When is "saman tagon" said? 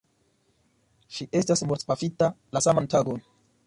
2.71-3.27